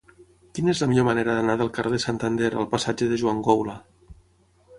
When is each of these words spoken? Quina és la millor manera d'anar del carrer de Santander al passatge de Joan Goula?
Quina 0.57 0.71
és 0.73 0.79
la 0.83 0.87
millor 0.93 1.05
manera 1.07 1.35
d'anar 1.39 1.57
del 1.59 1.69
carrer 1.75 1.91
de 1.97 2.01
Santander 2.07 2.51
al 2.63 2.67
passatge 2.73 3.11
de 3.13 3.21
Joan 3.25 3.45
Goula? 3.51 3.79